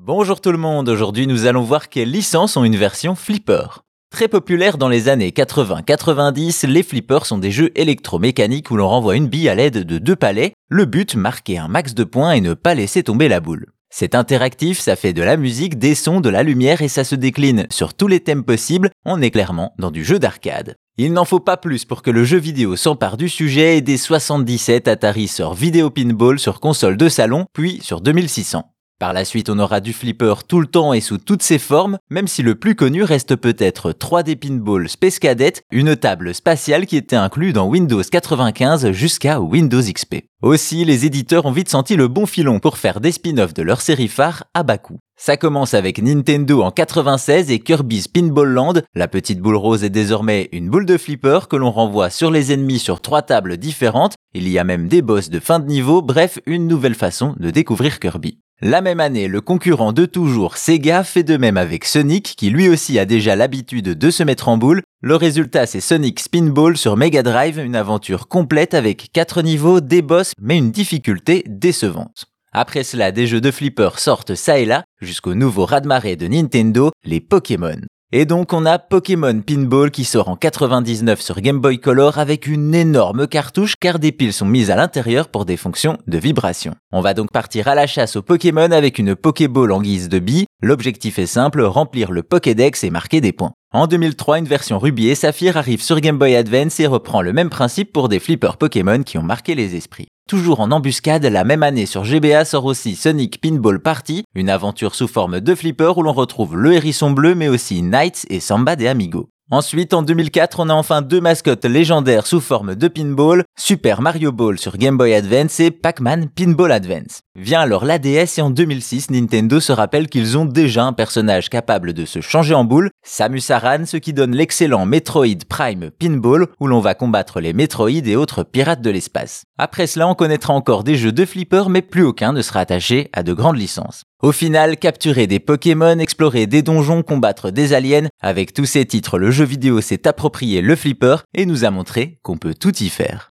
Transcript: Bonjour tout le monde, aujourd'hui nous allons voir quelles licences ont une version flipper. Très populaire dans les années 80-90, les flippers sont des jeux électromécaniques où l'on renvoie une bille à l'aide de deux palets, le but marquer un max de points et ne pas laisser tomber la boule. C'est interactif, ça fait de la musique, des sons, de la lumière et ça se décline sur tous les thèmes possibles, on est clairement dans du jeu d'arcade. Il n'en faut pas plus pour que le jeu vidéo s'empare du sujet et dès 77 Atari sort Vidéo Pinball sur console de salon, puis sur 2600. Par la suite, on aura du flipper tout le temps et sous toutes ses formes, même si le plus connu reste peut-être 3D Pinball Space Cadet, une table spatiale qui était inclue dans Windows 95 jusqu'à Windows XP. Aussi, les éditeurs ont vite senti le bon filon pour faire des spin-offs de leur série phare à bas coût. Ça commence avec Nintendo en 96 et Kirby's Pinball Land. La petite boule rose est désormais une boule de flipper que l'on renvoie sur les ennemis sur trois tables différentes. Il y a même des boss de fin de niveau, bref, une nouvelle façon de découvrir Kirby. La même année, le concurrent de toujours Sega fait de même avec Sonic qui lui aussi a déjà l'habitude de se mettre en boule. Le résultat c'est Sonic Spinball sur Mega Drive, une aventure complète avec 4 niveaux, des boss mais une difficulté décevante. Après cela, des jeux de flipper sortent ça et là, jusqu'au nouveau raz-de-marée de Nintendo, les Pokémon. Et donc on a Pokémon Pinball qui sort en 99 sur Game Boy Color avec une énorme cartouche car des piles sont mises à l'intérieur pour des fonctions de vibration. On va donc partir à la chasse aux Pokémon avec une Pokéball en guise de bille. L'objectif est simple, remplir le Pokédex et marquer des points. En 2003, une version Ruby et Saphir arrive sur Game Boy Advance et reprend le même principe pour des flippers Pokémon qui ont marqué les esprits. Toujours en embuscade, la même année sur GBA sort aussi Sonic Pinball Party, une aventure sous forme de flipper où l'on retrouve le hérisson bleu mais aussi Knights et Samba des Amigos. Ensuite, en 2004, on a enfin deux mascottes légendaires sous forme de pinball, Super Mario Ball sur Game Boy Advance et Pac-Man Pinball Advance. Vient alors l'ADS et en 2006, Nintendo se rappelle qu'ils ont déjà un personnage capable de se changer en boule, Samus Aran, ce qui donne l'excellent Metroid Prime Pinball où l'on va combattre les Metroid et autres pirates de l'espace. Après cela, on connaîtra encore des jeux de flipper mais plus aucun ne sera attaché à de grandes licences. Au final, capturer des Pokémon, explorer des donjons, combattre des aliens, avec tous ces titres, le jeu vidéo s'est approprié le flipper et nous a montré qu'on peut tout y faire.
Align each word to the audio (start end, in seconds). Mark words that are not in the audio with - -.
Bonjour 0.00 0.40
tout 0.40 0.52
le 0.52 0.58
monde, 0.58 0.88
aujourd'hui 0.88 1.26
nous 1.26 1.46
allons 1.46 1.62
voir 1.62 1.88
quelles 1.88 2.12
licences 2.12 2.56
ont 2.56 2.62
une 2.62 2.76
version 2.76 3.16
flipper. 3.16 3.82
Très 4.10 4.28
populaire 4.28 4.78
dans 4.78 4.88
les 4.88 5.08
années 5.08 5.30
80-90, 5.30 6.68
les 6.68 6.84
flippers 6.84 7.26
sont 7.26 7.36
des 7.36 7.50
jeux 7.50 7.72
électromécaniques 7.74 8.70
où 8.70 8.76
l'on 8.76 8.88
renvoie 8.88 9.16
une 9.16 9.26
bille 9.26 9.48
à 9.48 9.56
l'aide 9.56 9.84
de 9.84 9.98
deux 9.98 10.14
palets, 10.14 10.52
le 10.70 10.84
but 10.84 11.16
marquer 11.16 11.58
un 11.58 11.66
max 11.66 11.94
de 11.94 12.04
points 12.04 12.30
et 12.30 12.40
ne 12.40 12.54
pas 12.54 12.76
laisser 12.76 13.02
tomber 13.02 13.28
la 13.28 13.40
boule. 13.40 13.66
C'est 13.90 14.14
interactif, 14.14 14.78
ça 14.78 14.94
fait 14.94 15.12
de 15.12 15.22
la 15.22 15.36
musique, 15.36 15.78
des 15.78 15.96
sons, 15.96 16.20
de 16.20 16.30
la 16.30 16.44
lumière 16.44 16.80
et 16.80 16.88
ça 16.88 17.02
se 17.02 17.16
décline 17.16 17.66
sur 17.68 17.92
tous 17.92 18.06
les 18.06 18.20
thèmes 18.20 18.44
possibles, 18.44 18.90
on 19.04 19.20
est 19.20 19.32
clairement 19.32 19.74
dans 19.78 19.90
du 19.90 20.04
jeu 20.04 20.20
d'arcade. 20.20 20.76
Il 20.96 21.12
n'en 21.12 21.24
faut 21.24 21.40
pas 21.40 21.56
plus 21.56 21.84
pour 21.84 22.02
que 22.02 22.12
le 22.12 22.24
jeu 22.24 22.38
vidéo 22.38 22.76
s'empare 22.76 23.16
du 23.16 23.28
sujet 23.28 23.78
et 23.78 23.80
dès 23.80 23.96
77 23.96 24.86
Atari 24.86 25.26
sort 25.26 25.54
Vidéo 25.54 25.90
Pinball 25.90 26.38
sur 26.38 26.60
console 26.60 26.96
de 26.96 27.08
salon, 27.08 27.46
puis 27.52 27.80
sur 27.82 28.00
2600. 28.00 28.64
Par 28.98 29.12
la 29.12 29.24
suite, 29.24 29.48
on 29.48 29.60
aura 29.60 29.78
du 29.78 29.92
flipper 29.92 30.34
tout 30.48 30.58
le 30.58 30.66
temps 30.66 30.92
et 30.92 31.00
sous 31.00 31.18
toutes 31.18 31.44
ses 31.44 31.60
formes, 31.60 31.98
même 32.10 32.26
si 32.26 32.42
le 32.42 32.56
plus 32.56 32.74
connu 32.74 33.04
reste 33.04 33.36
peut-être 33.36 33.92
3D 33.92 34.34
Pinball 34.34 34.88
Space 34.88 35.20
Cadet, 35.20 35.52
une 35.70 35.94
table 35.94 36.34
spatiale 36.34 36.84
qui 36.84 36.96
était 36.96 37.14
inclue 37.14 37.52
dans 37.52 37.68
Windows 37.68 38.02
95 38.02 38.90
jusqu'à 38.90 39.38
Windows 39.38 39.80
XP. 39.80 40.24
Aussi, 40.42 40.84
les 40.84 41.06
éditeurs 41.06 41.46
ont 41.46 41.52
vite 41.52 41.68
senti 41.68 41.94
le 41.94 42.08
bon 42.08 42.26
filon 42.26 42.58
pour 42.58 42.76
faire 42.76 43.00
des 43.00 43.12
spin-offs 43.12 43.54
de 43.54 43.62
leur 43.62 43.82
série 43.82 44.08
phare 44.08 44.42
à 44.52 44.64
bas 44.64 44.78
coût. 44.78 44.98
Ça 45.16 45.36
commence 45.36 45.74
avec 45.74 46.02
Nintendo 46.02 46.62
en 46.62 46.72
96 46.72 47.52
et 47.52 47.60
Kirby's 47.60 48.08
Pinball 48.08 48.48
Land. 48.48 48.74
La 48.96 49.06
petite 49.06 49.38
boule 49.38 49.56
rose 49.56 49.84
est 49.84 49.90
désormais 49.90 50.48
une 50.50 50.70
boule 50.70 50.86
de 50.86 50.98
flipper 50.98 51.46
que 51.48 51.56
l'on 51.56 51.70
renvoie 51.70 52.10
sur 52.10 52.32
les 52.32 52.52
ennemis 52.52 52.80
sur 52.80 53.00
trois 53.00 53.22
tables 53.22 53.58
différentes. 53.58 54.14
Il 54.34 54.48
y 54.48 54.58
a 54.58 54.64
même 54.64 54.88
des 54.88 55.02
boss 55.02 55.30
de 55.30 55.38
fin 55.38 55.60
de 55.60 55.66
niveau, 55.66 56.02
bref, 56.02 56.40
une 56.46 56.66
nouvelle 56.66 56.96
façon 56.96 57.36
de 57.38 57.50
découvrir 57.50 58.00
Kirby. 58.00 58.38
La 58.60 58.80
même 58.80 58.98
année, 58.98 59.28
le 59.28 59.40
concurrent 59.40 59.92
de 59.92 60.04
toujours 60.04 60.56
Sega 60.56 61.04
fait 61.04 61.22
de 61.22 61.36
même 61.36 61.56
avec 61.56 61.84
Sonic 61.84 62.34
qui 62.36 62.50
lui 62.50 62.68
aussi 62.68 62.98
a 62.98 63.04
déjà 63.04 63.36
l'habitude 63.36 63.96
de 63.96 64.10
se 64.10 64.24
mettre 64.24 64.48
en 64.48 64.58
boule. 64.58 64.82
Le 65.00 65.14
résultat 65.14 65.64
c'est 65.66 65.80
Sonic 65.80 66.18
Spinball 66.18 66.76
sur 66.76 66.96
Mega 66.96 67.22
Drive, 67.22 67.60
une 67.60 67.76
aventure 67.76 68.26
complète 68.26 68.74
avec 68.74 69.10
4 69.12 69.42
niveaux, 69.42 69.80
des 69.80 70.02
boss 70.02 70.32
mais 70.40 70.58
une 70.58 70.72
difficulté 70.72 71.44
décevante. 71.46 72.24
Après 72.50 72.82
cela, 72.82 73.12
des 73.12 73.28
jeux 73.28 73.40
de 73.40 73.52
flipper 73.52 74.00
sortent 74.00 74.34
ça 74.34 74.58
et 74.58 74.64
là, 74.64 74.82
jusqu'au 75.00 75.34
nouveau 75.34 75.64
raz-de-marée 75.64 76.16
de 76.16 76.26
Nintendo, 76.26 76.90
les 77.04 77.20
Pokémon. 77.20 77.78
Et 78.10 78.24
donc 78.24 78.54
on 78.54 78.64
a 78.64 78.78
Pokémon 78.78 79.42
Pinball 79.42 79.90
qui 79.90 80.04
sort 80.04 80.30
en 80.30 80.36
99 80.36 81.20
sur 81.20 81.42
Game 81.42 81.58
Boy 81.58 81.78
Color 81.78 82.16
avec 82.16 82.46
une 82.46 82.74
énorme 82.74 83.26
cartouche 83.26 83.74
car 83.78 83.98
des 83.98 84.12
piles 84.12 84.32
sont 84.32 84.46
mises 84.46 84.70
à 84.70 84.76
l'intérieur 84.76 85.28
pour 85.28 85.44
des 85.44 85.58
fonctions 85.58 85.98
de 86.06 86.16
vibration. 86.16 86.74
On 86.90 87.02
va 87.02 87.12
donc 87.12 87.30
partir 87.30 87.68
à 87.68 87.74
la 87.74 87.86
chasse 87.86 88.16
aux 88.16 88.22
Pokémon 88.22 88.70
avec 88.70 88.98
une 88.98 89.14
Pokéball 89.14 89.72
en 89.72 89.82
guise 89.82 90.08
de 90.08 90.20
bille. 90.20 90.46
L'objectif 90.62 91.18
est 91.18 91.26
simple, 91.26 91.60
remplir 91.60 92.10
le 92.10 92.22
Pokédex 92.22 92.82
et 92.82 92.88
marquer 92.88 93.20
des 93.20 93.32
points. 93.32 93.52
En 93.74 93.86
2003, 93.86 94.38
une 94.38 94.46
version 94.46 94.78
Ruby 94.78 95.10
et 95.10 95.14
Saphir 95.14 95.58
arrive 95.58 95.82
sur 95.82 96.00
Game 96.00 96.16
Boy 96.16 96.34
Advance 96.34 96.80
et 96.80 96.86
reprend 96.86 97.20
le 97.20 97.34
même 97.34 97.50
principe 97.50 97.92
pour 97.92 98.08
des 98.08 98.20
flippers 98.20 98.56
Pokémon 98.56 99.02
qui 99.02 99.18
ont 99.18 99.22
marqué 99.22 99.54
les 99.54 99.76
esprits. 99.76 100.08
Toujours 100.28 100.60
en 100.60 100.70
embuscade, 100.72 101.24
la 101.24 101.42
même 101.42 101.62
année 101.62 101.86
sur 101.86 102.04
GBA 102.04 102.44
sort 102.44 102.66
aussi 102.66 102.96
Sonic 102.96 103.40
Pinball 103.40 103.80
Party, 103.80 104.24
une 104.34 104.50
aventure 104.50 104.94
sous 104.94 105.08
forme 105.08 105.40
de 105.40 105.54
flipper 105.54 105.96
où 105.96 106.02
l'on 106.02 106.12
retrouve 106.12 106.54
le 106.54 106.74
hérisson 106.74 107.10
bleu 107.12 107.34
mais 107.34 107.48
aussi 107.48 107.80
Knights 107.80 108.26
et 108.28 108.38
Samba 108.38 108.76
des 108.76 108.88
Amigos. 108.88 109.30
Ensuite, 109.50 109.94
en 109.94 110.02
2004, 110.02 110.60
on 110.60 110.68
a 110.68 110.74
enfin 110.74 111.00
deux 111.00 111.22
mascottes 111.22 111.64
légendaires 111.64 112.26
sous 112.26 112.42
forme 112.42 112.74
de 112.74 112.86
pinball, 112.86 113.44
Super 113.58 114.02
Mario 114.02 114.30
Ball 114.30 114.58
sur 114.58 114.76
Game 114.76 114.98
Boy 114.98 115.14
Advance 115.14 115.58
et 115.58 115.70
Pac-Man 115.70 116.28
Pinball 116.28 116.70
Advance. 116.70 117.20
Vient 117.34 117.60
alors 117.60 117.86
l'ADS 117.86 118.36
et 118.36 118.42
en 118.42 118.50
2006, 118.50 119.10
Nintendo 119.10 119.58
se 119.58 119.72
rappelle 119.72 120.08
qu'ils 120.08 120.36
ont 120.36 120.44
déjà 120.44 120.84
un 120.84 120.92
personnage 120.92 121.48
capable 121.48 121.94
de 121.94 122.04
se 122.04 122.20
changer 122.20 122.52
en 122.52 122.64
boule, 122.64 122.90
Samus 123.02 123.48
Aran, 123.48 123.86
ce 123.86 123.96
qui 123.96 124.12
donne 124.12 124.36
l'excellent 124.36 124.84
Metroid 124.84 125.46
Prime 125.48 125.92
Pinball 125.98 126.48
où 126.60 126.66
l'on 126.66 126.80
va 126.80 126.94
combattre 126.94 127.40
les 127.40 127.54
Metroid 127.54 127.88
et 127.88 128.16
autres 128.16 128.42
pirates 128.42 128.82
de 128.82 128.90
l'espace. 128.90 129.44
Après 129.56 129.86
cela, 129.86 130.08
on 130.08 130.14
connaîtra 130.14 130.52
encore 130.52 130.84
des 130.84 130.96
jeux 130.96 131.12
de 131.12 131.24
flipper 131.24 131.70
mais 131.70 131.80
plus 131.80 132.04
aucun 132.04 132.34
ne 132.34 132.42
sera 132.42 132.60
attaché 132.60 133.08
à 133.14 133.22
de 133.22 133.32
grandes 133.32 133.56
licences. 133.56 134.02
Au 134.20 134.32
final, 134.32 134.78
capturer 134.78 135.28
des 135.28 135.38
Pokémon, 135.38 136.00
explorer 136.00 136.48
des 136.48 136.62
donjons, 136.62 137.04
combattre 137.04 137.52
des 137.52 137.72
aliens, 137.72 138.08
avec 138.20 138.52
tous 138.52 138.64
ces 138.64 138.84
titres, 138.84 139.16
le 139.16 139.30
jeu 139.30 139.44
vidéo 139.44 139.80
s'est 139.80 140.08
approprié 140.08 140.60
le 140.60 140.74
flipper 140.74 141.18
et 141.34 141.46
nous 141.46 141.64
a 141.64 141.70
montré 141.70 142.18
qu'on 142.24 142.36
peut 142.36 142.54
tout 142.54 142.74
y 142.82 142.88
faire. 142.88 143.30